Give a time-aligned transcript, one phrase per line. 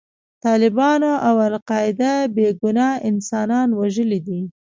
[0.45, 4.41] طالبانو او القاعده بې ګناه انسانان وژلي دي.